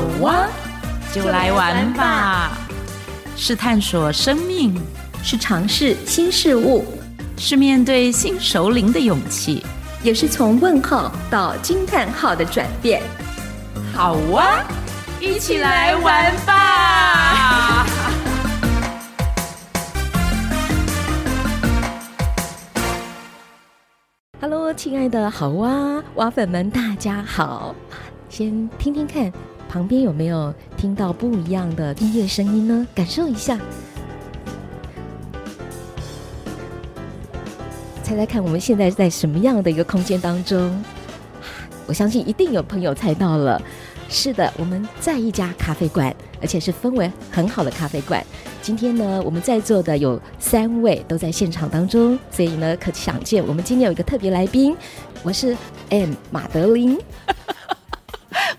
[0.00, 0.46] 好哇，
[1.12, 2.52] 就来玩吧！
[3.36, 4.74] 是探索生命，
[5.22, 6.86] 是尝试新事物，
[7.36, 9.62] 是面对新首领的勇气，
[10.02, 13.02] 也是从问号到惊叹号的转变。
[13.94, 14.64] 好哇，
[15.20, 17.86] 一起来玩吧
[24.40, 27.74] ！Hello，亲爱的好哇哇粉们，大家好！
[28.30, 29.30] 先听听看。
[29.70, 32.84] 旁边有没有听到不一样的音乐声音呢？
[32.92, 33.56] 感受一下，
[38.02, 40.82] 猜猜看，我们现在在什么样的一个空间当中？
[41.86, 43.62] 我相信一定有朋友猜到了。
[44.08, 48.26] 是的，我们在一家咖啡馆，而且是氛围很好的咖啡馆。
[48.60, 54.76] 今天呢，我们在座的有三位都在现场当中，所以呢，可想见我们今天有一个特别来宾。
[55.22, 55.56] 我是
[55.90, 56.98] M 马德琳。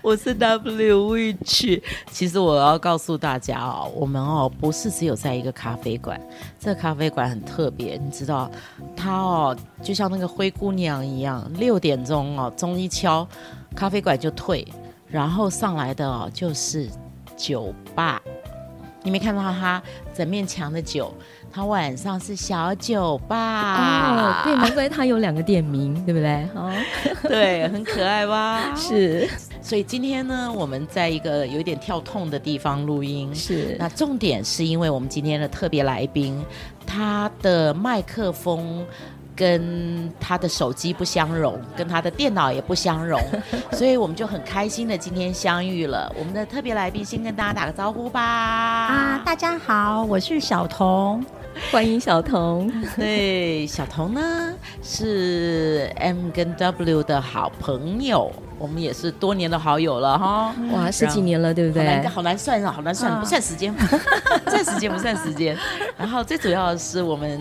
[0.02, 6.20] 我是 W Witch，其实我要告诉大家哦，我们哦不是只有在一个咖啡馆，
[6.58, 8.50] 这个咖啡馆很特别，你知道，
[8.96, 13.26] 它哦就像那个灰姑娘一样，六点钟哦钟一敲，
[13.76, 14.66] 咖啡馆就退，
[15.06, 16.88] 然后上来的哦就是
[17.36, 18.20] 酒吧，
[19.04, 19.80] 你没看到它
[20.12, 21.14] 整面墙的酒。
[21.54, 26.48] 它晚上是小酒吧，哦，对，难怪它有两个店名，对不对？
[26.54, 26.72] 哦，
[27.28, 28.72] 对，很可爱吧？
[28.74, 29.28] 是。
[29.62, 33.34] 所以今天呢，我们在一个有点跳痛的地方录音。
[33.34, 33.76] 是。
[33.78, 36.44] 那重点是因为我们今天的特别来宾，
[36.86, 38.84] 他的麦克风。
[39.34, 43.18] 跟他的手机不相容，跟他的电脑也不相容，
[43.72, 46.14] 所以我们就很开心的今天相遇了。
[46.18, 48.20] 我们的特别来宾先跟大家打个招呼吧。
[48.20, 51.24] 啊，大家好，我是小彤，
[51.70, 52.70] 欢迎小童。
[52.96, 60.54] 对，小童呢是 M 跟 W 的好朋友，我们也是多年的好友了哈。
[60.72, 62.06] 哇，十几年了，对不对？
[62.06, 63.74] 好难，算啊，好难算，不算时间，
[64.48, 65.56] 算时间不算时间。
[65.98, 67.40] 然后最主要的是我们。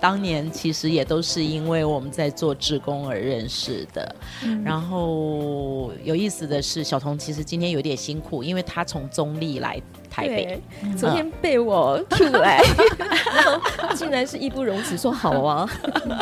[0.00, 9.78] 当年其实也都是因为我们在做志工而认识的，嗯、然后有意思的是，小童其实今天有点辛苦，因为他从中立来
[10.10, 10.60] 台北，
[10.96, 12.60] 昨天被我 Q 来，
[13.32, 15.70] 然后竟然是义不容辞说好啊，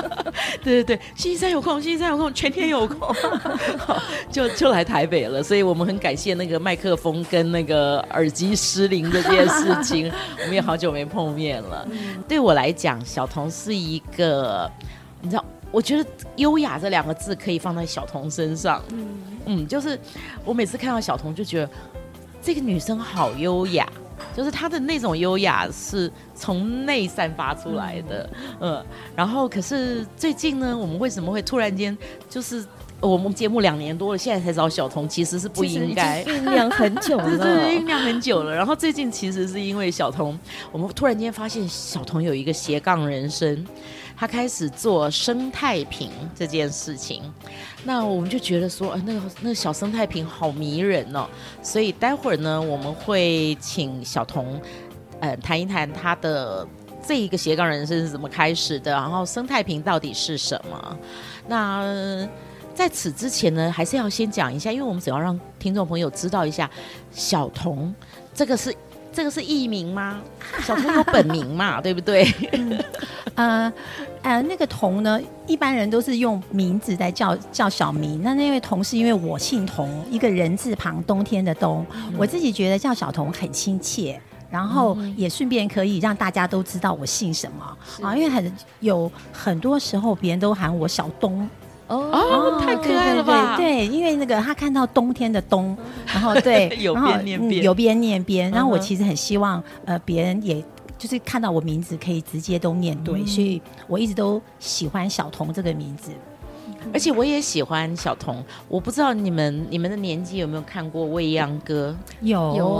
[0.62, 3.16] 对对对，星期三有空，星期三有空，全天有空，
[4.30, 10.12] 就就来台北了，所以我们很感谢那个麦克风跟那个耳机失灵这件事情，
[10.42, 11.88] 我们也好久没碰面了。
[11.90, 13.78] 嗯、对我来讲，小童是。
[13.78, 14.68] 一个，
[15.22, 18.82] 你知道，我觉得“优雅”这两个字可以放在小童身上。
[18.92, 19.08] 嗯，
[19.46, 19.96] 嗯，就是
[20.44, 21.70] 我每次看到小童，就觉得
[22.42, 23.86] 这个女生好优雅，
[24.36, 28.30] 就是她的那种优雅是从内散发出来的。
[28.60, 31.96] 嗯，嗯，然后可是最近呢，我们为什么会突然间
[32.30, 32.64] 就是
[33.00, 38.54] 我们节目两年多了，现在才找小童，其实是不应该酝酿很久了，对， 酝酿很久了。
[38.54, 40.38] 然后最近其实是因为小童，
[40.72, 43.64] 我们突然间发现小童有一个斜杠人生，
[44.18, 47.22] 他开始做生态瓶这件事情。
[47.84, 51.28] 那我们就觉得说，呃、那个那个小生态瓶好迷人哦。
[51.62, 54.60] 所以待会儿呢，我们会请小童，
[55.20, 56.66] 呃，谈一谈他的
[57.06, 60.98] 这一个斜杠人生是怎么开始的，然后生态瓶到底是什么？
[61.46, 62.28] 那。
[62.74, 66.70] 在此之前呢，还是要先讲一下，因为我们只要让听众朋友知道一下，
[67.10, 67.92] 小童
[68.32, 68.72] 这个是
[69.12, 70.20] 这个是艺名吗？
[70.62, 71.80] 小童有本名嘛？
[71.80, 72.24] 对不对？
[73.34, 73.72] 嗯、
[74.28, 78.22] 呃，那个童呢，一般人都是用名字在叫叫小明。
[78.22, 81.82] 那那位童是因为我姓童，一个人字旁，冬天的冬。
[81.94, 88.14] 嗯、我自己觉得叫小童很亲切，然后也顺便可以让大家都知道我姓什么啊。
[88.14, 91.48] 因为很有很多时候别人都喊我小东。
[91.86, 93.56] 哦，哦，太可爱了吧？
[93.56, 95.74] 对，对，对，因为那个他看到冬天的冬，
[96.04, 98.50] 然后对， 有边念边，有边念边。
[98.50, 100.62] 然后我其实很希望，呃，别人也
[100.98, 106.10] 就是看到我名字可以直接都念对，嗯、所以我一直都喜欢小童这个名字。
[106.92, 108.42] 而且我也喜欢小童。
[108.68, 111.96] 我不知道你们你们的年纪有没有看过《未央歌》？
[112.20, 112.74] 有 有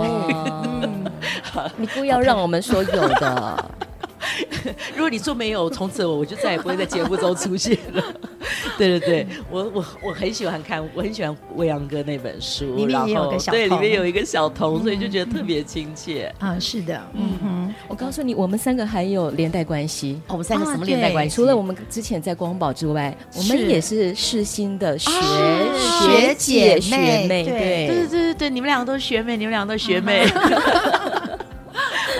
[1.53, 3.71] 啊，你不要让我们说有的。
[4.95, 8.03] 如果你说没有，从此我我就再也不会在节目中出现了。
[8.77, 16.33] 对对对，我我我很喜欢看，我很喜欢《未央哥》那本书，里面也有个小对，里面有一个小童，所以就觉得特别亲切。
[16.39, 17.73] 啊，是的，嗯哼。
[17.87, 20.19] 我告诉你，我们三个还有连带关系。
[20.27, 21.35] 我们三个什么连带关系？
[21.35, 27.27] 除了我们之前在光宝之外，我们也是世新的学学姐学妹。
[27.27, 30.25] 对对对对对，你们两个都是学妹，你们两个都是学妹。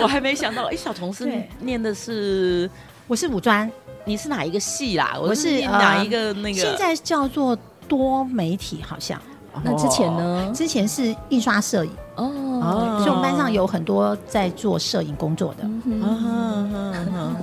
[0.02, 1.30] 我还没想到，哎，小童是
[1.60, 2.68] 念的是，
[3.06, 3.70] 我是五专，
[4.04, 5.16] 你是哪一个系啦？
[5.20, 6.60] 我是哪一个那个？
[6.60, 7.56] 现在叫做
[7.88, 9.20] 多媒体，好像。
[9.64, 10.52] 那之前呢？
[10.54, 11.90] 之前是印刷摄影。
[12.14, 15.64] 哦，所以我们班上有很多在做摄影工作的。
[15.84, 17.34] 嗯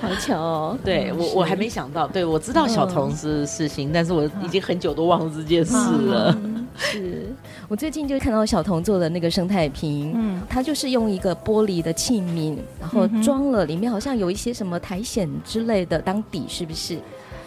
[0.00, 0.78] 好巧哦！
[0.84, 6.36] 对我我还没想到，对我知道小童是世新，但是我已经很久都忘了这件事了。
[6.78, 7.34] 是
[7.68, 16.98] 我最近就看到小童做的那个生态瓶，嗯，它就是用一个玻璃的器皿，然后装了里面好像有一些什么苔藓之类的当底，是不是？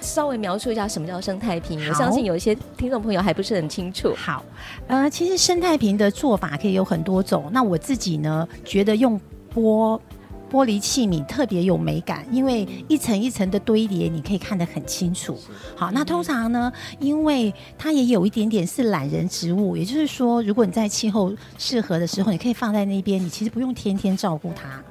[0.01, 4.13] 稍微描述一下什么叫生态瓶，我相信有一些听众朋友还不是很清楚。
[4.16, 4.44] 好，
[4.88, 7.50] 呃，其实生态瓶的做法可以有很多种。
[7.51, 9.19] 那我自己呢，觉得用
[9.54, 10.00] 玻
[10.51, 15.37] 玻璃器皿特别有美感，因为一层一层的堆叠，你可以看得很清楚。
[15.75, 24.81] 好，那通常呢，因为它也有一点点是懒人植物，也就是说，如果你在气候适合的时候，你可以放在那边，你其实不用天天照顾它。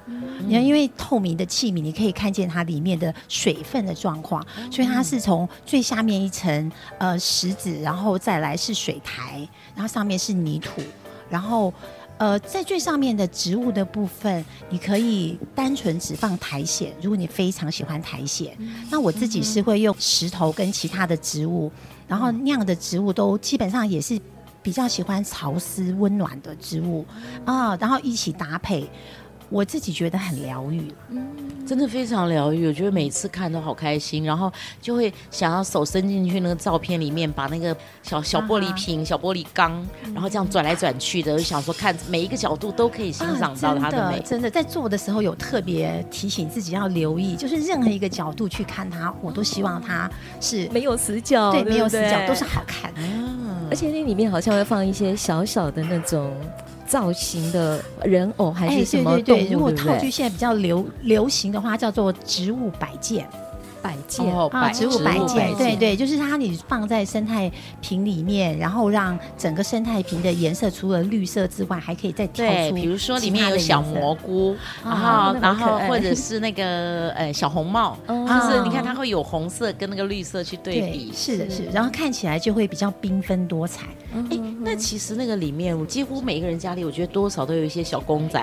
[0.46, 10.80] 你看，因为透明的器皿，你可以看见它里面的水分的状况，所以它是从最下面一层呃石子，然后再来是水苔，然后上面是泥土，
[11.28, 11.74] 然后
[12.18, 18.48] 呃在最上面的植物的部分，你可以单纯只放苔藓，如果你非常喜欢苔藓，
[18.90, 21.70] 那我自己是会用石头跟其他的植物，
[22.06, 24.20] 然后那样的植物都基本上也是
[24.62, 27.06] 比较喜欢潮湿温暖的植物
[27.44, 28.88] 啊，然后一起搭配。
[29.50, 31.26] 我自己觉得很疗愈，嗯，
[31.66, 32.66] 真的非常疗愈。
[32.66, 44.18] 我觉得每次看都好开心，然后就会想要手伸进去那个照片里面，把那个小小玻璃瓶、啊、小玻璃缸，然后这样转来转去的，就想说看每一个角度都可以欣赏到它的美。
[44.18, 50.10] 啊、真的，真的在做的时候有特别提醒自己要留意，就是任何一个角度去看它，我都希望它
[50.40, 53.00] 是没有死角，对，没有死角都是好看的。
[53.00, 56.30] 啊、而且那里面好像会放一些小小的那种。
[56.88, 59.18] 造型的人偶还是什么动物？
[59.18, 63.28] 欸、对对对，如果套句现在比较流流行的话，叫做植物摆件。
[63.80, 67.50] 摆件啊，植物摆件，对对，就是它，你放在生态
[67.80, 83.86] 瓶里面，然后让整个生态瓶的颜色除了绿色之外，还可以再跳出，比如说里面有小蘑菇，然后然后或者是那个呃小红帽，就是你看它会有红色跟那个绿色去对比，是的是，然后看起来就会比较缤纷多彩。
[84.12, 84.38] 哎，
[84.68, 88.38] 那其实那个里面，我几乎每一个人家里，我觉得多少都有一些小公仔。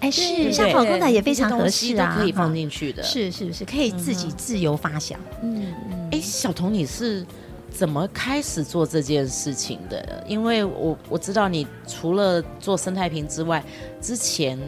[0.00, 3.02] 哎，是像跑公仔也非常合适啊，可以放进去的。
[3.02, 5.20] 是是是，可以自己自由发想。
[5.42, 6.08] 嗯嗯。
[6.12, 7.26] 哎，小童，你是
[7.70, 10.24] 怎么开始做这件事情的？
[10.26, 13.62] 因为我我知道你除了做生态瓶之外，
[14.00, 14.58] 之前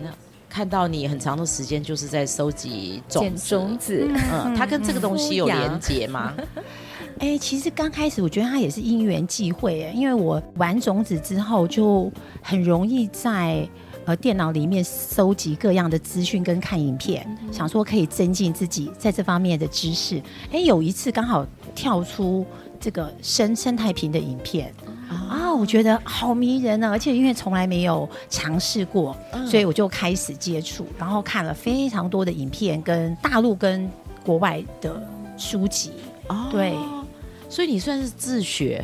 [0.50, 3.48] 看到你很长的时间就是在收集种子。
[3.48, 6.34] 种子，嗯，它跟这个东西有连结吗？
[7.20, 12.10] 哎，其实刚开始我觉得它也是因缘际会，哎，因为我玩种子之后就
[12.42, 13.68] 很容易在。
[14.06, 20.20] 呃，电脑里面搜集各样的资讯跟看影片，嗯、想说可以增进自己在这方面的知识。
[20.50, 22.44] 哎，有一次刚好跳出
[22.80, 24.72] 这个生生态瓶的影片，
[25.06, 33.88] 啊，我觉得好迷人呢，而且因为从来没有尝试过，嗯、所以我就开始接触，然后看了非常多的影片，跟大陆跟
[34.24, 35.00] 国外的
[35.36, 35.92] 书籍。
[36.28, 36.74] 哦，对，
[37.50, 38.82] 所以你算是自学？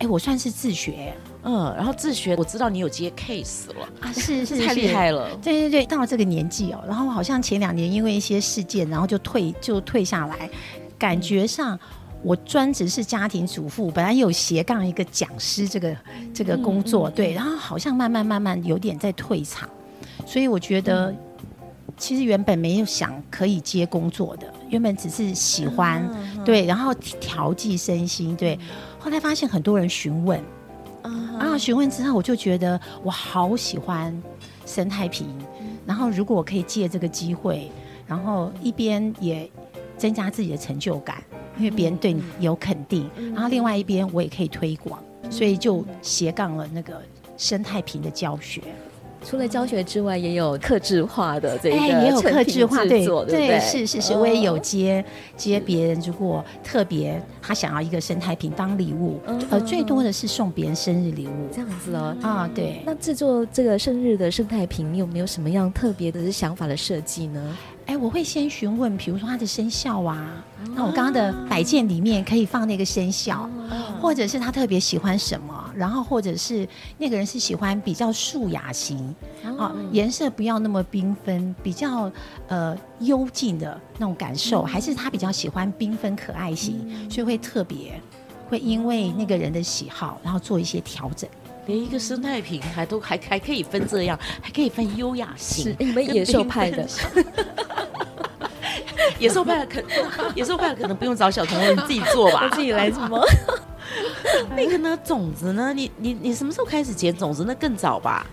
[0.00, 1.14] 哎，我算是自学。
[1.44, 3.88] 嗯，然后自学，我知道你有接 case 了。
[4.00, 10.50] 啊，是是，是 太厉害了，对对对，到了这个年纪哦，然后好像前两年因为一些事件，然后就退就退下来，
[10.98, 11.78] 感觉上
[12.22, 15.96] 我专职是家庭主妇，本来有斜杠一个讲师这个
[16.34, 19.68] 这个工作，嗯、对，然后好像慢慢慢慢有点在退场，
[20.26, 21.14] 所以我觉得
[21.96, 28.58] 其实原本没有想可以接工作的，原本只是喜欢，嗯、对，然后调剂身心，对，
[28.98, 30.40] 后来发现很多人询问。
[31.38, 31.56] 啊！
[31.56, 34.12] 询问之后，我就觉得我好喜欢
[34.66, 35.28] 生态瓶。
[35.86, 37.70] 然后，如果我可以借这个机会，
[38.08, 39.48] 然后一边也
[39.96, 41.22] 增加自己的成就感，
[41.56, 43.08] 因为别人对你有肯定。
[43.32, 47.00] 然后，另外一边我也可以推广，所以就斜杠了那个
[47.36, 48.60] 生态瓶的教学。
[49.24, 53.60] 除了教学之外，也有克制化的这个，哎，也有克制化，对对，对？
[53.60, 55.04] 是是是，我也有接
[55.36, 59.20] 接别人，如果特别他想要一个生态瓶当礼物，
[59.50, 62.80] 呃，最多的是送别人生日礼物，这样子哦，啊，对。
[62.86, 67.56] 那制作这个生日的生态瓶，你有没有什么样特别的想法的设计呢？
[67.88, 73.48] 哎，我会先询问，比如说它的生肖啊，那我刚刚的摆件里面可以放那个生肖，
[73.98, 76.68] 或者是他特别喜欢什么，然后或者是
[76.98, 79.14] 那个人是喜欢比较素雅型，
[79.56, 82.12] 啊，颜色不要那么缤纷，比较
[82.48, 87.98] 呃幽静的那种感受，还是他比较喜欢缤纷可爱型，所以会特别
[88.50, 91.26] 会因为那个人的喜好，然后做一些调整。
[91.64, 96.86] 连一个生态瓶还都还还可以分这样，还可以分优雅型，你们野兽派的。
[99.18, 99.82] 野兽派的可，
[100.34, 102.48] 野兽派的可能不用找小童，你自己做吧。
[102.52, 103.24] 自己来什么？
[104.56, 105.72] 那个呢，种子呢？
[105.74, 107.44] 你你你什么时候开始捡种子？
[107.46, 108.26] 那更早吧。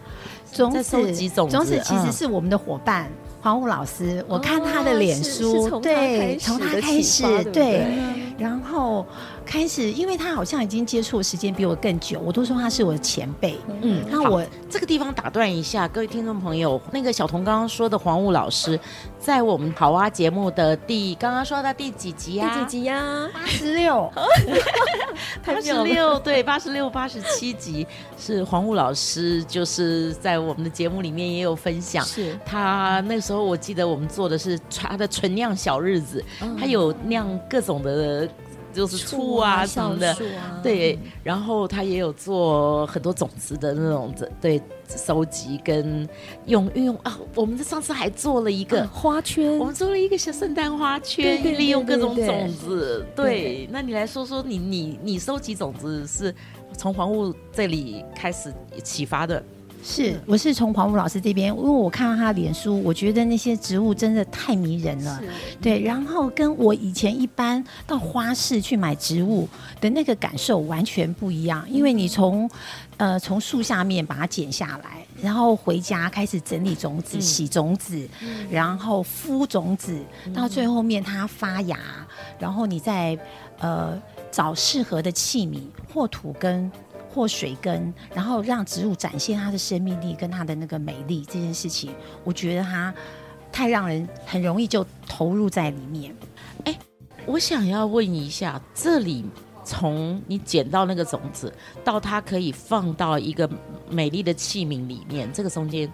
[0.53, 3.05] 种子收集种子，种子其实是我们的伙伴。
[3.05, 7.85] 嗯黄武老师，我看他的脸书，对，从他开始，对，
[8.39, 9.05] 然后
[9.45, 13.57] 开始，因为他好像已经接触的时间比我更久，我都说他是我的前辈。
[13.81, 18.77] 嗯，那我这个地方打断一下，各位听众朋友，那个小童刚刚说的黄武老师，
[19.17, 22.53] 在我们好啊节目的第刚刚说到第几集呀？
[22.53, 23.29] 第几集呀？
[23.33, 24.11] 八十六，
[25.45, 27.87] 八十六，对，八十六、八十七集
[28.17, 33.45] 是黄武老师，就是在我们的节目里面也有分享，是他那个时候。
[33.45, 36.23] 我记得我们做的是他的纯酿小日子，
[36.57, 38.27] 他有酿各种的，
[38.75, 40.15] 就是醋啊什么的，
[40.61, 46.07] 对，然后他也有做很多种子的那种对收集跟
[46.45, 47.17] 用运用啊。
[47.33, 53.05] 我们上次还做了一个花圈，我们做了一个小圣诞花圈，利用各种种子。
[53.15, 56.35] 对，那你来说说你你你收集种子是
[56.77, 58.53] 从黄武这里开始
[58.83, 59.41] 启发的？
[59.87, 65.21] 是，我是从黄武老师这边，因为我看到他的脸书，我觉得那些植物真的太迷人了。
[65.61, 69.47] 对，然后跟我以前一般到花市去买植物
[69.79, 72.49] 的那个感受完全不一样，因为你从
[72.97, 78.09] 呃从树下面把它剪下来，然后回家开始整理种子、洗种子，
[78.49, 79.95] 然后敷种子，
[80.33, 81.77] 到最后面它发芽，
[82.39, 83.15] 然后你再
[83.59, 84.01] 呃
[84.31, 85.61] 找适合的器皿
[85.93, 86.71] 或土根。
[87.15, 91.95] 或水根，然后让植物展现它的生命力跟它的那个美丽，这件事情，
[92.25, 92.93] 我觉得它
[93.53, 96.13] 太让人很容易就投入在里面。
[96.65, 96.77] 哎，
[97.25, 99.23] 我想要问一下，这里
[99.63, 101.53] 从你捡到那个种子
[101.85, 103.49] 到它可以放到一个
[103.89, 105.89] 美丽的器皿里面，这个中间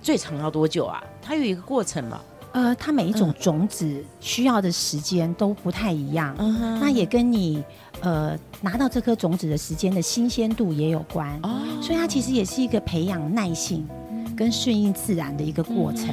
[0.00, 1.04] 最长要多久啊？
[1.20, 2.18] 它有一个过程吗？
[2.52, 7.64] 呃，它每一种种子需要的时间都不太一样，嗯、那也跟你
[8.00, 13.88] 呃拿到这颗种子的时间的新鲜度也有关，哦，所以它其实也是一个培养耐性
[14.36, 16.08] 跟顺应自然的一个过程。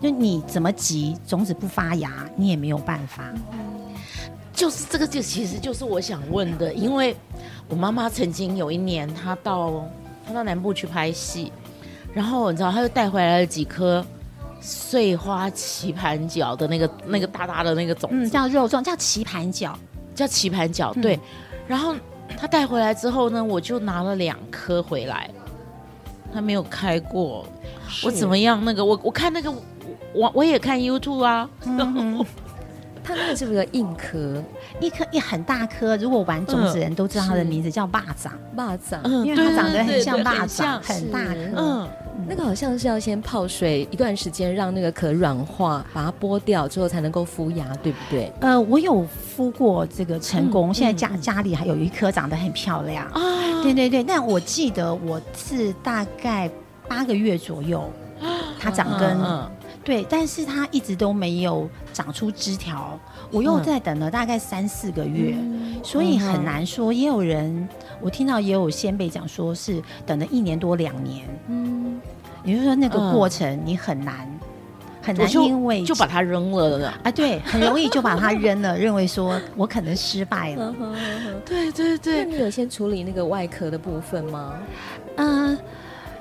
[0.00, 3.24] 就、嗯、你怎么急，种子不发芽，你也没有办法。
[4.52, 7.16] 就是这个，就其实就是我想问的，因为
[7.68, 9.84] 我妈妈曾经有一年，她到
[10.24, 11.50] 她到南部去拍戏，
[12.14, 14.06] 然后你知道，她又带回来了几颗。
[14.60, 19.76] 穗花棋盘角的那个那个大大的那个种子，嗯，叫肉状，叫棋盘角，
[20.14, 21.16] 叫棋盘角，对。
[21.16, 21.20] 嗯、
[21.66, 21.94] 然后
[22.36, 25.30] 他带回来之后呢，我就拿了两颗回来，
[26.32, 27.46] 他没有开过，
[28.04, 28.62] 我怎么样？
[28.64, 29.50] 那个我我看那个
[30.12, 32.24] 我我也看 YouTube 啊，嗯、
[33.10, 34.40] 他那个是不是个硬壳？
[34.80, 41.88] 一颗一很大颗，如果玩种子人都知道它的名字叫蚂蚱，蚂蚱，嗯，因为它长得很像蚂蚱，很大颗，嗯。
[42.28, 48.30] 那个好像是要先泡水一段时间，让那个壳软化，把它剥掉之后才能够敷牙，对不对？
[48.40, 53.62] 呃，我有敷过这个成功，嗯、现在家、嗯、家里还有一颗长得很漂亮啊。
[53.62, 56.48] 对对对，但我记得我是大概
[56.86, 57.90] 八个月左右，
[58.60, 59.18] 它长根，
[59.90, 62.96] 对，但是它一直都没有长出枝条。
[63.32, 66.92] 我又在等了大概三四个月，嗯、所以很难说。
[66.92, 67.68] 也有人
[68.00, 71.26] 我听到也有先辈讲说是等了一年多两年。
[71.48, 72.00] 嗯。
[72.44, 74.40] 也就是说，那个过程你很难、嗯、
[75.02, 80.72] 很难，因为就，就把它扔了啊，对，很容易就把它扔了，认为说我可能失败了。
[81.44, 84.54] 对对对，那你有先处理那个外壳的部分吗？
[85.16, 85.58] 嗯。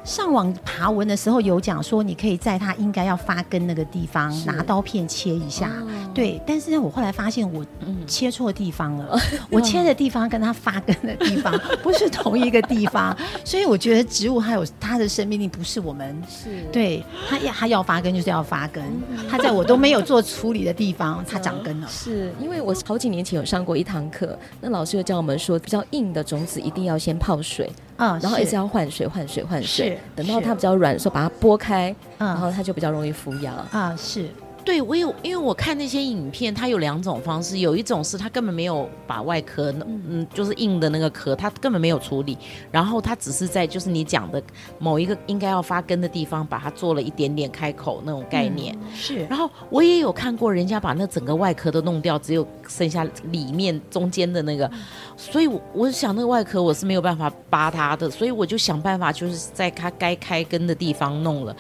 [0.10, 5.72] 上网爬文的时候有讲说，你可以在它应该要发根那个地方拿刀片切一下，
[6.16, 6.42] 对。
[6.48, 7.64] 但是呢，我后来发现我
[8.08, 9.16] 切错地方了，
[9.52, 16.20] 我切的地方跟它发根的地方 不是同一个地方， 所以我觉得植物还有它的生命力，不是我们。
[16.28, 16.64] 是。
[16.72, 18.84] 对它要它要发根就是要发根，
[19.30, 21.88] 它在我都没有做处理的地方，它长根了。
[21.88, 27.72] 是因为我好几年前有上过一堂课，那老师就教我们说，比较硬的种子一定要先泡水。
[28.00, 33.54] 嗯，然后一直要换水，换水，换水，等到它比较软的时候，把它拨开，然后它就比较容易浮芽。
[33.72, 34.28] 啊，是。
[34.66, 42.38] 对，我有，因为我看那些影片，它有两种方式，有一种是它根本没有把外壳，嗯，就是硬的那个壳，它根本没有处理，
[42.72, 44.42] 然后它只是在就是你讲的
[44.78, 48.78] 某一个应该要发根的地方，把它做了一点点开口那种概念。
[48.80, 49.26] 嗯、是。
[49.26, 54.70] 然后我也有看过人家把那整个外壳都弄掉，只有剩下里面中间的那个，
[55.18, 61.56] 所以我，我想那个外壳我是没有办法扒它的，所以我就想办法就是在它该开根的地方弄了，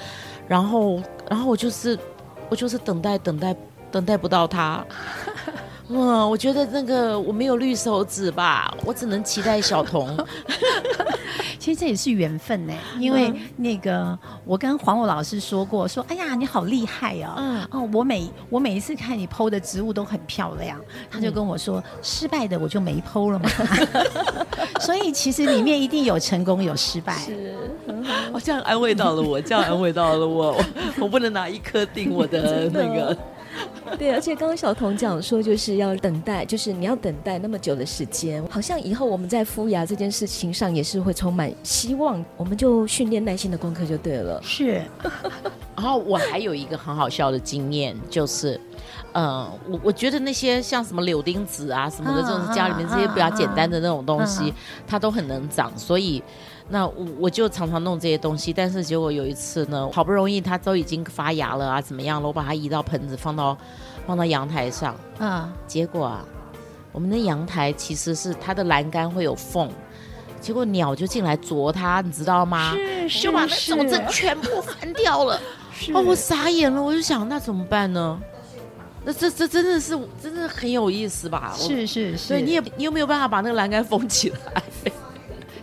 [0.47, 1.97] 然后，然后我就是。
[2.49, 3.55] 我就是等待，等待，
[3.91, 4.85] 等待不到他。
[5.89, 10.15] 嗯，我觉得那个我没有绿手指吧，我只能期待小童。
[11.57, 20.79] 其实这也是缘分呢，因为那个我跟黄武老师说过，说哎呀你好厉害哦，嗯哦我每我每一次看你 PO 的植物都很漂亮，
[21.11, 23.49] 他就跟我说失败的我就没 PO 了嘛。
[24.79, 27.13] 所以其实里面一定有成功有失败。
[27.17, 27.53] 是，
[28.31, 30.65] 哦，这样安慰到了我，这样安慰到了我，我
[31.01, 33.17] 我不能拿一颗定我的那个。
[33.97, 44.39] 对，而且刚刚小童讲说，就是要等待，就是你要等待那么久的时间，好像以后我们在敷牙这件事情上也是会充满希望，我们就训练耐心的功课就对了。
[44.43, 44.81] 是，
[45.75, 48.59] 然后我还有一个很好笑的经验，就是，
[49.13, 54.53] 呃，我我觉得那些像什么柳丁子啊什么的，这种家里面这些比较简单的那种东西，
[54.87, 56.21] 它都很能长，所以。
[56.69, 62.27] 那我我就常常弄这些东西，但是结果有一次呢，好不容易它都已经发芽了啊，怎么样了？
[62.27, 63.57] 我把它移到盆子，放到
[64.05, 66.23] 放到阳台上，嗯，结果啊，
[66.91, 69.67] 我们的阳台其实是它的栏杆会有缝，
[70.39, 72.73] 结果鸟就进来啄它，你知道吗？
[72.75, 75.41] 是是，就把那种子全部翻掉了。
[75.93, 78.19] 哦，我傻眼了，我就想那怎么办呢？
[79.05, 81.55] 那这这真的是真的很有意思吧？
[81.57, 84.61] 是是是，对，你也你有没有办法把那个栏杆封起来？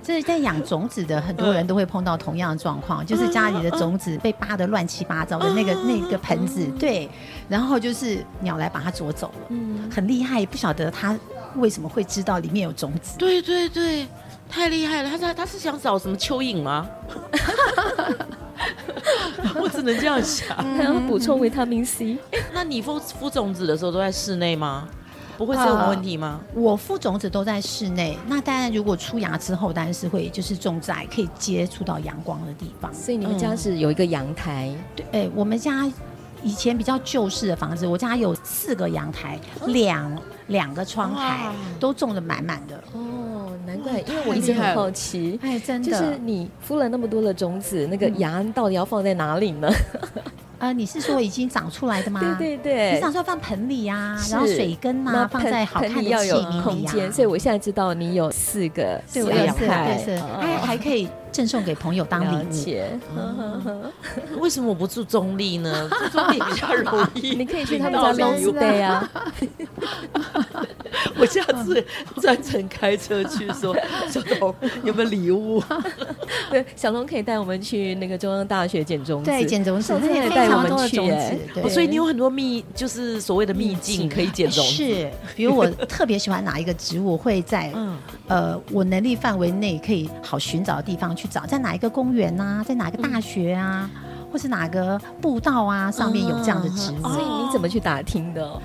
[0.07, 7.11] 这在养种子的很多人都会碰到同样的状况，就是家里的种子被扒得乱七八糟的那个那个盆子，对，
[7.49, 11.19] 然后就是鸟来把它啄走了，嗯，很厉害，不晓得它
[11.57, 14.07] 为什么会知道里面有种子，对对对，
[14.49, 16.87] 太厉害了，他他他是想找什么蚯蚓吗？
[19.61, 22.17] 我只能这样想，还要补充维他命 C。
[22.55, 24.87] 那你孵孵种子的时候都在室内吗？
[25.37, 26.41] 不会是有问题吗？
[26.55, 32.93] 呃、我孵种子都在室内，那当然如果出芽之后，当然是会就是种在可以接触到阳光的地方。
[32.95, 34.69] 所以你们家是有一个阳台？
[34.69, 35.91] 嗯、对，哎、欸，我们家
[36.43, 42.83] 以前比较旧式的房子，我家有四个阳台，两两个窗台都种得满满的。
[42.93, 49.69] 哦，难怪，因为我一直很好奇，哎，真的，就是你敷了那么多的种子，那个芽到底要放在哪里呢？
[50.59, 52.21] 呃，你是说已经长出来的吗？
[52.39, 57.11] 对对对，你长出来放盆里啊，然后水根呐放在好看的器皿里啊。
[57.13, 59.67] 所以我现在知道你有四个，对，四个，
[60.05, 64.41] 对，还还可以赠送给朋友当礼物。
[64.41, 65.87] 为什么我不住中立呢？
[66.11, 69.07] 住中立比较容易，你可以去他们家礼物对呀。
[71.19, 71.85] 我下次
[72.23, 73.77] 专程开车去说，
[74.09, 75.63] 小龙有没有礼物？
[76.51, 80.97] 对，小龙可以带我们去那个中央大学捡种子，对，捡种子，他也带我们去。
[80.97, 84.71] 对，所以你有很多秘，就是所谓的秘境可以捡种子。
[84.71, 87.71] 是，比如我特别喜欢哪一个植物，会在
[88.27, 93.91] 呃我能力范围内可以好寻找的地方去找，在哪一个公园啊，在哪个大学啊，
[94.33, 97.03] 或是哪个步道啊，上面有这样的植物。
[97.03, 98.61] 所以你怎么去打听的？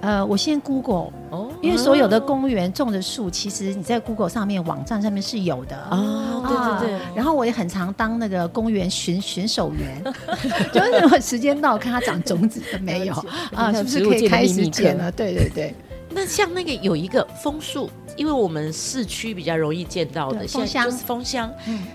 [0.00, 7.00] 呃，我先 Google 哦，因为所有的公园种的树，其实你在 Google 上面网站上面是有的哦，对对对。
[7.16, 10.04] 然后我也很常当那个公园巡巡守员，
[10.74, 13.14] 就是我时间到看它长种子了没有
[13.54, 15.10] 啊，是不是可以开始剪了？
[15.10, 15.74] 对对对。
[16.14, 21.52] 那像那个有一个枫树，因为我们市区比较容易见到的，像就是，枫香，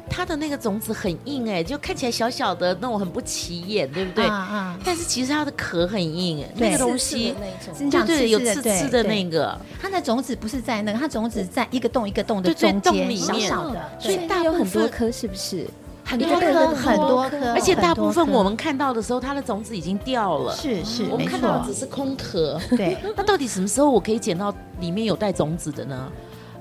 [0.10, 4.26] 它的那个种子很硬哎，就看起来小小的那种很不起眼，对不对？
[4.26, 7.34] 啊，但是其实它的壳很硬哎，那个东西，
[7.80, 15.66] 对对，有刺刺的那个，它的种子不是在那个，它种子在一个洞一个洞的中间，小小的，所以它有很多颗，是不是？
[16.10, 20.56] 很多颗，很多颗，而且大部分我们看到的时候，它的种子已经掉了。
[20.56, 22.60] 是是，我们看到的只是空壳。
[22.72, 26.12] 对， 那到底什么时候我可以捡到里面有带种子的呢？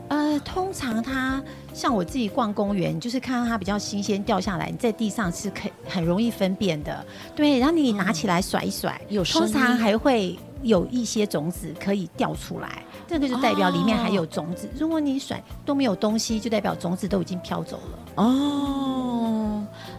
[0.08, 7.04] 呃，通常它像我自己逛公园，就是看到它比较新鲜掉下来，你在地上是可以很容易分辨的。
[7.34, 14.68] 对，然后你拿起来甩一甩，有通常还会有一些种子可以掉出来，这个就代表里面还有种子。
[14.78, 17.98] 如果你甩都没有东西，就代表种子都已经飘走了。
[18.16, 19.27] 哦。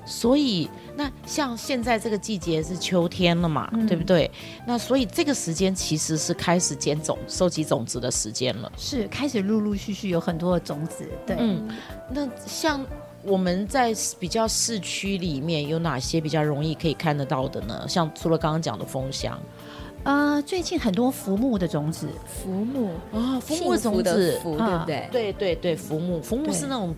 [0.05, 4.29] 所以，那像现在这个季节是秋天了嘛，嗯、对不对？
[4.65, 8.71] 那所以这个时间其实是开始捡种、收集种子的时间了。
[8.77, 11.07] 是开始陆陆续续有很多的种子。
[11.25, 11.67] 对，嗯。
[12.11, 12.83] 那像
[13.23, 17.85] 我们在比较市区里面有哪些比较容易可以看得到的呢？
[17.87, 19.39] 像除了刚刚讲的枫香，
[20.03, 25.09] 呃，最近很多浮木的种子，浮木啊，浮木种子，浮，对不对？
[25.11, 26.95] 对对对，浮木，浮木是那种。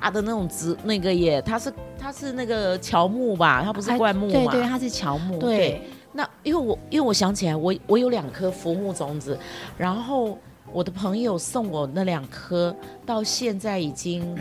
[0.00, 4.32] 大的那种植那个耶，它是它是那个乔木吧，它不是灌木嘛？
[4.32, 5.38] 对对，它是乔木。
[5.38, 5.82] 对，对
[6.12, 9.38] 那因为我因为我想起来，我我有两颗浮木种子，
[9.76, 10.38] 然后
[10.72, 14.36] 我的朋友送我那两颗，到现在已经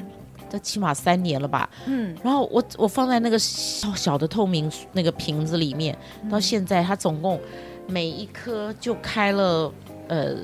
[0.49, 1.69] 这起码三年了吧。
[1.85, 5.97] 嗯，然后我我放在那个小小的透明那个瓶子里面，
[6.31, 7.39] 到现在它总共
[7.85, 9.71] 每一颗就开了
[10.07, 10.35] 呃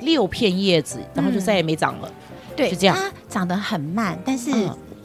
[0.00, 2.08] 六片叶子，然后就再也没长了。
[2.08, 2.22] 嗯
[2.56, 4.50] 对，它长得很慢，但是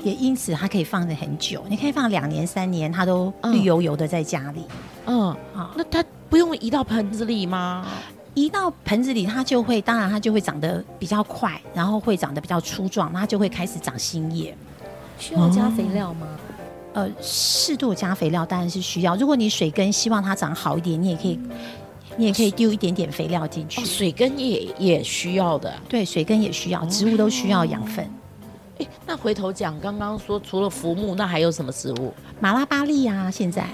[0.04, 1.64] 也因此它可以放得很久。
[1.70, 4.64] 你可以放两年、三年，它都绿油油的在家里。
[5.06, 7.86] 嗯，好，那它不用移到盆子里吗？
[8.34, 14.56] 移到盆子里，它就会，当然它就会长得比较快，然后会长得比较粗壮，它就会开始长新叶。
[15.20, 16.28] 需要加肥料吗？
[16.94, 19.16] 呃，适度加肥料当然是需要。
[19.16, 21.40] 如果你水根希望它长好一点，你也可以，
[22.22, 23.82] 你也可以丢一点点肥料进去。
[23.82, 28.08] 哦、水根也也需要的，对，水根也需要，植物都需要养分。
[28.78, 32.14] 哎、哦，那回头讲，刚刚说除了浮木，那还有什么植物？
[32.40, 33.66] 马拉巴利啊，现在。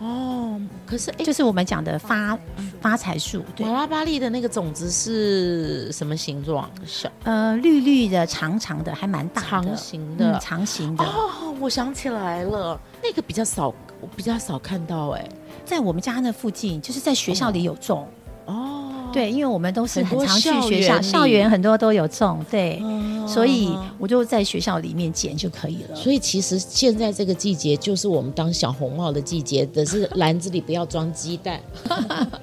[0.00, 2.36] 哦，可是就是我们讲的发
[2.80, 6.68] 发财树，对，马拉巴利的那个种子是什么形状？
[6.84, 11.04] 小呃，绿绿的，长长的，还蛮大的，长形的，嗯、长形的。
[11.04, 15.28] 哦，我想起来了，那个比较少，我比较少看到哎，
[15.68, 18.08] 在我们家那附近，就是在学校里有种。
[18.46, 18.86] 哦。
[19.10, 25.96] 对，因为我们都是很常去学校，校园很多都有种，对，嗯、所以我就在学校里面捡就可以了。
[25.96, 31.58] 所以其实现在这个季节就是我们当小红帽的季节，只是篮子里不要装鸡蛋，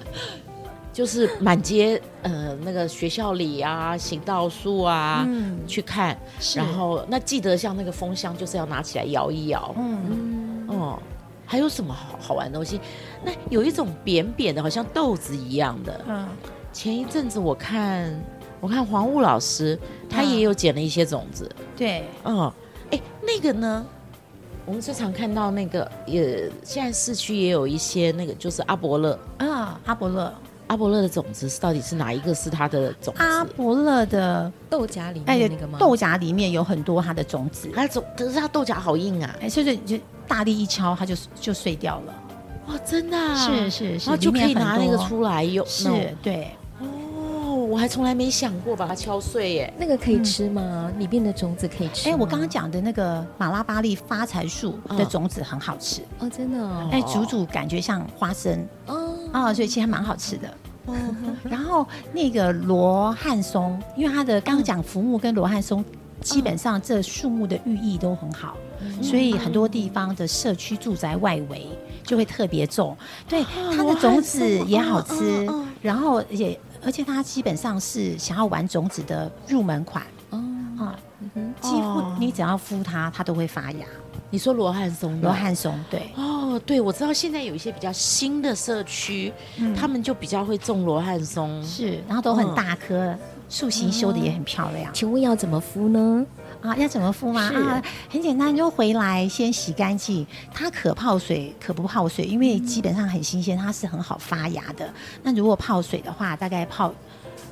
[0.92, 6.18] 就是满街呃那个学校里啊，行道树啊，嗯、去看，
[6.56, 9.98] 然后那记得像那个风箱，就是要拿起来摇一摇，嗯。
[10.10, 10.66] 嗯。
[10.68, 10.98] 哦，
[11.46, 12.80] 还有什么好好玩的东西？
[13.24, 16.28] 那有一种扁扁的，好像豆子一样的，嗯。
[16.72, 18.14] 前一阵子我看，
[18.60, 19.78] 我看黄雾老师，
[20.10, 21.50] 他也有捡了一些种子。
[21.58, 22.52] 嗯、对，嗯，
[22.90, 23.86] 哎，那个呢？
[24.66, 30.34] 我们最常看到那个，也现在市区也有一些那个，就是阿伯乐啊，阿伯乐，
[30.66, 33.22] 阿伯乐的种子是到底是哪一个是它的种子？
[33.22, 35.78] 阿伯乐的豆荚里面那个吗？
[35.78, 42.14] 豆荚里面有很多它的种子，它种，可是它豆荚好硬啊，哎，所以就大力一敲，它就就碎掉了。
[42.66, 43.36] 哦，真的、啊？
[43.36, 45.88] 是是是，然后就可以拿那个出来用，是
[46.22, 46.50] 对。
[47.68, 50.88] 我还从来没想过把它敲碎耶，那个可以吃吗？
[50.98, 52.08] 里面的种子可以吃？
[52.08, 56.88] 哎，我刚刚讲的那个马拉巴利发财树的种子很好吃哦，真的哦。
[56.92, 60.48] 哎，煮煮感觉像花生哦，哦，所以其实还蛮好吃的。
[61.42, 65.84] 然后那个罗汉松，因为它的刚刚讲浮木跟罗汉松，
[66.20, 68.56] 基本上这树木的寓意都很好，
[69.02, 71.66] 所以很多地方的社区住宅外围
[72.02, 72.96] 就会特别种。
[73.28, 73.44] 对，
[73.74, 75.46] 它的种子也好吃，
[75.82, 76.58] 然后也。
[76.84, 80.38] 而且它基本上是想要玩种子的入门款哦
[80.78, 80.94] 啊，
[81.60, 83.84] 几乎你只要敷它，它都会发芽。
[84.30, 89.32] 你说罗汉松，罗汉松对哦，对，我知道现在有一些比较新的社区，
[89.74, 93.16] 他们就比较会种罗汉松，是，然后都很大棵，
[93.48, 94.92] 树形修的也很漂亮。
[94.92, 96.24] 请问要怎么敷呢？
[96.66, 97.42] 啊，要怎么敷吗？
[97.54, 100.26] 啊，很简单，就回来先洗干净。
[100.52, 104.92] 它可泡水，可不泡水，因为基本上很新鲜，它是很好发芽的。
[105.22, 106.92] 那如果泡水的话，大概泡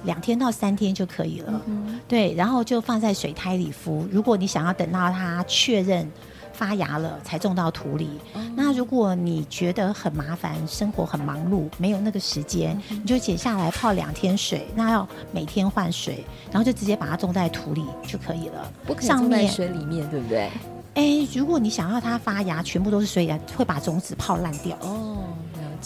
[0.05, 1.63] 两天到三天就可以了。
[1.67, 4.07] 嗯、对，然后就放在水苔里敷。
[4.11, 6.11] 如果你想要等到它确认。
[6.55, 8.09] 发芽了才种到土里。
[8.35, 14.67] 嗯、那如果你觉得很麻烦，生活很忙碌，没有那个时间，嗯、你就剪下来泡两天水。
[14.75, 18.73] 那要每天换水，然后就直接把它种在土里就可以了。
[18.87, 20.51] 不可以种在水里面，对不对？
[20.95, 24.77] 哎，如果你想要它发芽，全部都是水芽，会把种子泡烂掉。
[24.81, 25.19] 哦。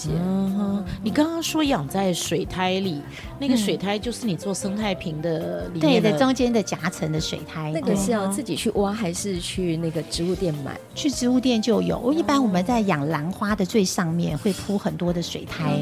[0.07, 3.01] 嗯哼，你刚刚说养在水苔里，
[3.39, 10.79] 那个水苔就是你做生态瓶的里面的对的中间的夹层的水苔，那个是要自己去挖还是去那个植物店买？
[10.95, 12.13] 去植物店就有。
[12.13, 15.79] 一般我们在养兰花的最上面会铺很多的水苔，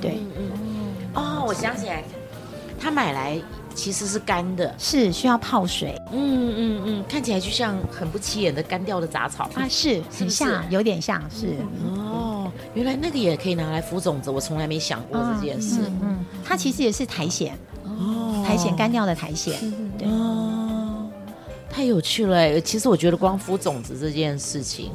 [0.00, 0.18] 对。
[1.14, 2.04] 哦，我想起来，
[2.78, 3.40] 他买来
[3.74, 5.94] 其实是干的，是需要泡水。
[6.12, 9.44] 嗯嗯嗯，看起来就像很不起眼的干掉的杂草。
[9.54, 11.56] 啊，是很像，有点像是。
[12.74, 15.80] 原来那个也可以拿来敷种子，我从来没想过这件事。
[15.82, 19.54] 嗯，嗯，它其实也是苔藓哦，苔藓干掉的苔藓。
[19.98, 21.08] 对哦，
[21.68, 22.60] 太有趣了。
[22.60, 24.90] 其实我觉得光敷种子这件事情，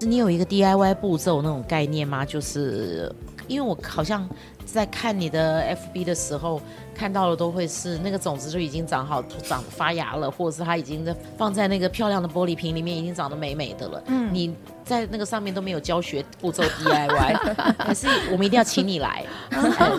[0.00, 2.24] 你有一个 DIY 步骤那种概念吗？
[2.24, 3.14] 就是
[3.48, 4.28] 因为我好像
[4.64, 6.60] 在看你的 FB 的时候。
[6.94, 14.02] 看到的都会是那个种子就已经长好、长发芽了，或者是它已经在放在那个漂亮的玻璃瓶里面，已经长得美美的了。
[14.08, 19.24] 嗯，你在那个上面都没有教学步骤 DIY， 还是我们一定要请你来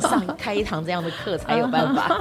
[0.02, 2.16] 上开一堂这样的课才有办法。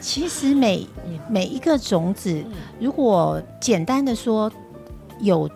[0.00, 0.86] 其实每
[1.28, 2.42] 每一个种子，
[2.78, 4.50] 如果简单的说
[5.18, 5.50] 有。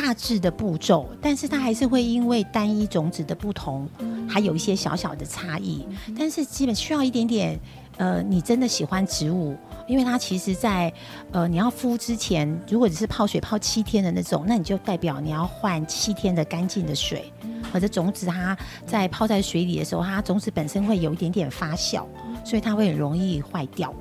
[0.00, 3.86] 大致的步骤，但是它还是会因为单一种子的不同，
[4.26, 5.86] 还有一些小小的差异。
[6.18, 7.60] 但是基本需要一点点，
[7.98, 9.54] 呃，你真的喜欢植物，
[9.86, 10.90] 因为它其实在，
[11.32, 17.30] 呃，你要敷之前，如果只是泡水泡七天的那种，那你就代表你要换七天的干净的水。
[17.70, 22.04] 或者种子它在泡在水里的时候，它种子本身会有一点点发酵，
[22.42, 23.94] 所以它会很容易坏掉。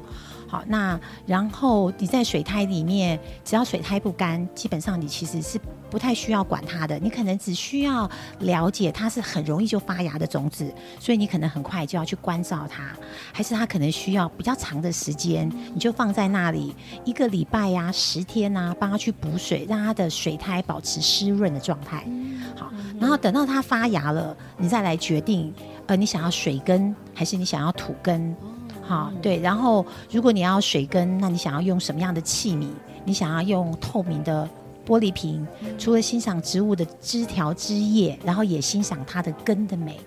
[0.50, 5.60] 好，那然后你在水苔里面，只要水苔不干，基本上你其实是
[5.92, 6.98] 不太需要管它的。
[6.98, 8.10] 你可能只需要
[8.40, 12.90] 了解它是很容易就发芽的种子，所以你可能很快就要去关照它，
[13.32, 22.04] 还是它可能需要比较长的时间，你就放在那里一个礼拜呀、啊、十天呐、啊，帮它去补水，让它的水苔保持湿润的状态。
[22.56, 25.54] 好，然后等到它发芽了，你再来决定，
[25.86, 28.36] 呃，你想要水根还是你想要土耕？
[28.90, 29.40] 好，对。
[29.40, 32.70] 然后如果你要水根，那你想要用什么样的器皿？
[33.06, 34.50] 你想要用透明的
[34.88, 35.48] 玻璃瓶，
[35.78, 40.00] 除了欣赏植物的枝条枝叶，然后也欣赏它的根的美，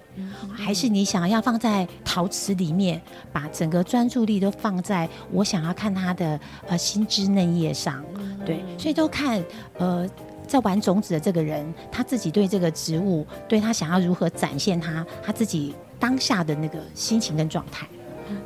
[0.53, 3.01] 还是你想要放在陶瓷里面，
[3.33, 8.05] 把整个专注力都放在我想要看它的呃新枝嫩叶上？
[8.45, 9.41] 对，所以都看
[9.79, 10.09] 呃。
[10.45, 17.87] 在玩种子的这个人，他自己对这个植物，对他想要如何展现他他自己当下的那个心情跟状态。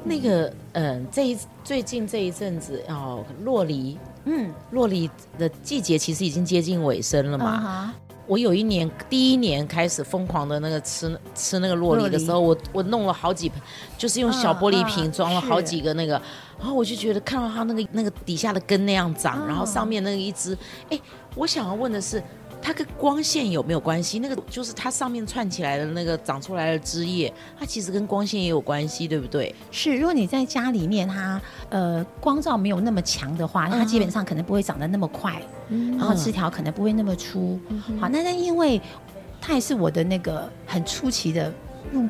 [0.04, 7.90] 那个，嗯、呃，这一最近这一阵子哦，洛梨，嗯，洛梨的季节其实已经接近尾声了嘛。
[7.90, 7.94] Uh huh.
[8.26, 13.60] 我有一年第一年开始疯狂的那个吃吃那个洛梨的时候，我我弄了好几盆，
[13.96, 20.56] 就是用小玻璃瓶装了好几个那个，uh, uh, 然后我就觉得看到它那个那个底下的根那样长，uh, 然后上面那个一只，
[20.90, 21.00] 哎。
[21.36, 22.22] 我想要问的是，
[22.60, 24.18] 它跟光线有没有关系？
[24.18, 29.54] 那个就是它上面串起来的那个长出来的枝叶，它其实跟光线也有关系，对不对？
[29.70, 31.40] 是，如果你在家里面它，
[31.70, 37.58] 呃光照没有那么强的话，它基本上可能不会长得那么快，嗯、然后枝条可能不会那么粗。
[37.68, 38.80] 嗯、好，那那因为
[39.40, 41.52] 它也是我的那个很出奇的
[41.92, 42.08] 入。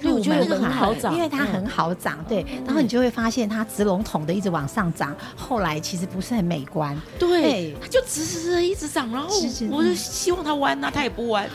[0.00, 2.46] 所以我觉得很好长，因为它很好长，嗯、对。
[2.64, 6.96] 然后你就会发现它直笼统的一直往上长，后来其实不是很美观。
[7.18, 9.28] 对，它就直直的一直长，然后
[9.70, 11.48] 我就希望它弯啊，它也不弯。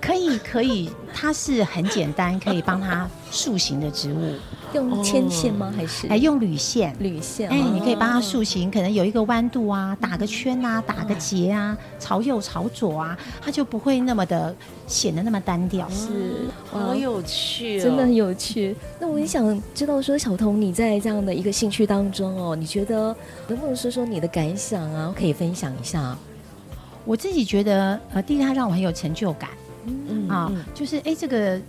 [0.00, 4.34] 可以可以，它是很简单，可以帮它塑形的植物。
[4.74, 5.72] 用牵线吗？
[5.74, 6.94] 还是哎，用铝线？
[6.98, 14.54] 铝线，哎，你可以帮它塑形，可能有一个弯度啊，打个圈啊，打个结啊，朝右朝左啊，它就不会那么的
[14.86, 15.88] 显得那么单调。
[15.88, 18.76] 是，好有趣，真的很有趣。
[19.00, 23.16] 那我也想知道说，小童你在这样的一个兴趣当中哦，你觉得
[23.48, 25.14] 能不能说说你的感想啊？
[25.16, 26.14] 可以分享一下。
[27.06, 29.48] 我自己觉得，呃，第一，它让我很有成就感。
[29.86, 31.60] 嗯啊，就是哎，这个。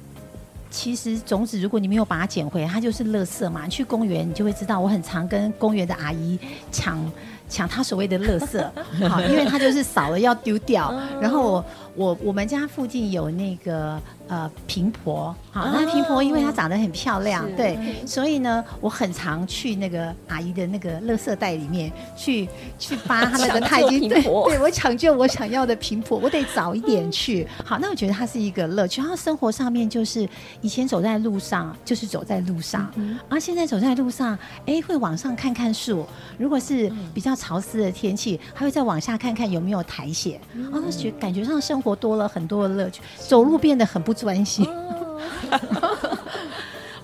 [0.69, 3.63] 其实种子，如果你没有把它捡回来，它就是垃圾嘛。
[3.63, 6.37] 你去公园，你就会知道，我很常跟公园的阿姨
[6.73, 6.99] 抢
[7.47, 8.61] 抢她所谓的垃圾，
[9.07, 10.93] 好，因为她就是扫了要丢掉。
[11.21, 11.65] 然后我
[11.97, 14.01] 我我们家附近有那个。
[14.29, 22.45] 呃，平婆，好，那平婆因为她长得很漂亮，对，所以呢，我很常去那个阿姨的那个垃圾袋里面去
[22.77, 27.47] 去扒她那个她已经对，对我抢救我想要的平婆，我得早一点去。
[27.63, 28.99] 好，那我觉得它是一个乐趣。
[28.99, 30.27] 然后生活上面就是
[30.59, 32.91] 以前走在路上就是走在路上，
[33.29, 36.05] 而现在走在路上，哎，会往上看看树。
[36.37, 40.33] 如果是比较潮湿的天气，还会再往下看看有没有苔藓。
[40.53, 44.17] 然后觉感觉上生活多了很多的乐趣，走路变得很不。
[44.17, 44.67] 专心。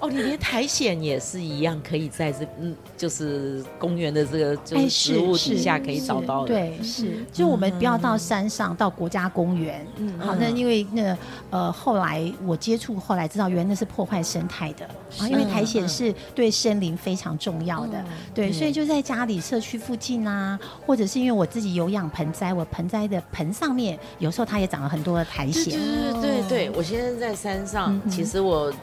[0.09, 6.47] 你连苔藓也是一样，可以在这嗯，就是公园的这个就是植物底下可以找到的。
[6.47, 7.25] 对，是。
[7.31, 9.85] 就我们不要到山上，到国家公园。
[9.97, 10.19] 嗯。
[10.19, 11.17] 好，那因为那
[11.49, 14.85] 呃，后来我接触，后来知道原来那是破坏生态的
[15.19, 18.03] 啊，因为苔藓是对森林非常重要的。
[18.33, 25.65] 对，所以就在家里社区附近啊，或者是因为我自己有养盆栽，我盆栽的盆上面有时候它也长了很多的苔藓。
[25.65, 28.73] 对对对对，我现在在山上，其实我。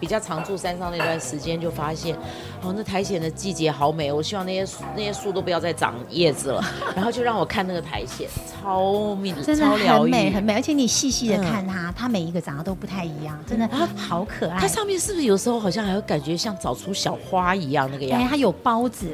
[0.00, 2.16] 比较常住山上那段时间，就发现，
[2.62, 4.12] 哦，那苔藓的季节好美。
[4.12, 8.26] 我希望那些那些树都不要再长叶子了， 然后就让我看那个苔藓，
[8.62, 10.54] 超美，真的很美很美。
[10.54, 14.58] 而且你细细的看它，嗯、它每一个长得都不太一样，真的好可爱。
[14.60, 18.26] 它上面是不是有时候好像还会感觉像长出小花一样那个样子？
[18.26, 19.08] 哎，它有孢子。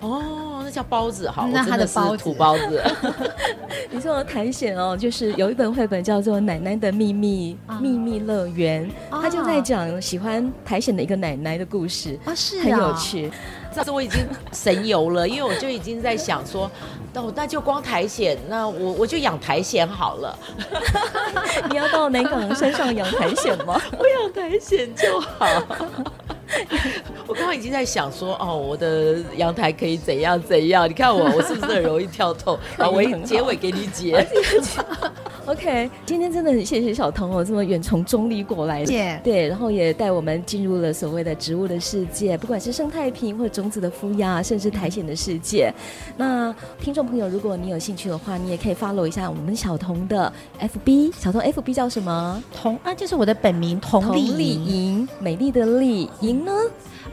[0.00, 2.82] 哦，那叫包子，好， 那他的孢土包子。
[3.90, 8.88] 你说的苔藓哦，就是有一本绘本叫做《奶奶的秘密秘密乐园》，
[9.22, 13.30] 他就在讲喜欢苔藓的一个奶奶的故事啊，是很有趣。
[13.72, 14.20] 这次我已经
[14.52, 16.70] 神游了，因为我就已经在想说，
[17.14, 20.38] 哦，那就光苔藓，那我我就养苔藓好了。
[21.70, 23.80] 你要到南港山上养苔藓吗？
[23.98, 25.46] 我养苔藓就好。
[27.26, 30.88] 我刚刚已经在想说，哦，我的阳台可以怎样怎样？
[30.88, 32.58] 你看我，我是不是很容易跳痛？
[32.78, 34.26] 啊，我结尾给你解。
[35.46, 38.84] OK，今天真的很谢谢小童哦，这么远从中立过来
[39.24, 45.72] 对，然后也带我们进入了所谓的植物的世界，不管是生态瓶或者种子的孵芽，甚至苔藓的世界。
[46.16, 52.42] 那听众朋友，如果你有兴趣的话，你也可以 follow 一下我们小童的 FB，小童 FB 叫什么？
[52.54, 56.52] 童啊，就是我的本名彤丽莹，美丽的丽，莹呢？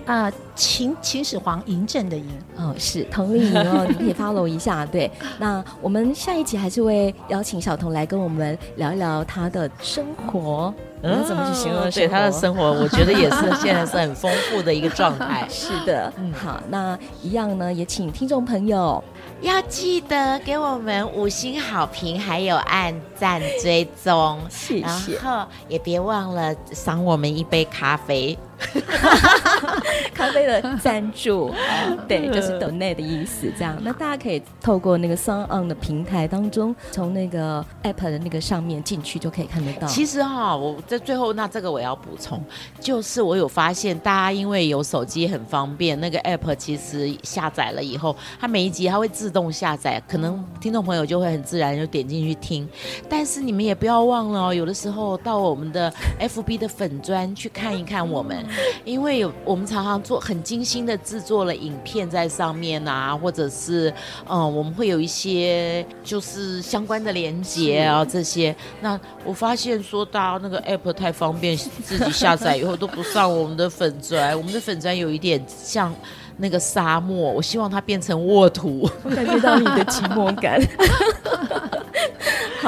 [0.05, 2.23] 啊，秦秦始皇嬴政的嬴
[2.55, 4.85] 哦，是彤丽莹哦，你可以 follow 一下。
[4.85, 10.73] 对，那我们下一集还是会邀请小童来跟我们聊一聊他的生活。
[11.03, 11.91] 嗯，怎么去形容？
[11.91, 15.45] 对他的生活，我觉得也是现在是很丰富的一个状态。
[15.51, 19.03] 是的，嗯，好，那一样呢，也请听众朋友
[19.41, 25.13] 要记得给我们五星好评，还有按赞追踪，谢谢。
[25.17, 28.35] 然后也别忘了赏我们一杯咖啡。
[30.13, 31.53] 咖啡的赞助，
[32.07, 33.51] 对，就是 donate 的意思。
[33.57, 39.87] 这样，那大家可以透过那个 SoundOn 的平台当中，从那个 App 的那个上面进去就可以看得到。
[39.87, 42.43] 其实哈，我在最后，那这个我要补充，
[42.79, 52.67] 就是我有发现，大家因为有手机很方便，那个 App 其实下载了以后，它每一集它会自动下载，可能听众朋友就会很自然就点进去听。
[53.07, 58.46] 但是你们也不要忘了哦，有的时候到我们的 FB 的粉砖去看一看我们。
[58.83, 63.93] 因为有我们常常做很精心的制作了影片在上面啊，或者是
[64.27, 68.55] 嗯，我们会有一些就是相关的连接啊这些。
[68.81, 75.93] 那我发现说大家那个 app 太方便，自己下载以后都不上我们的粉砖，我们的粉砖有一点像
[76.37, 80.61] 那个沙漠，我希望它变成沃土，我感觉到你的寂寞感。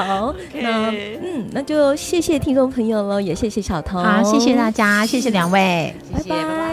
[0.02, 0.62] 好，Okay.
[0.62, 6.69] 那嗯，那就谢谢听众朋友喽，也谢谢小彤，好，谢谢大家，谢谢两位，拜拜。